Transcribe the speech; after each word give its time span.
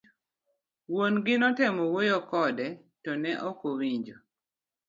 Wuon 0.91 1.13
gi 1.25 1.35
notemo 1.41 1.83
wuoyo 1.91 2.17
kode 2.29 2.67
,to 3.03 3.11
ne 3.21 3.31
ok 3.49 3.59
owinjo. 3.71 4.15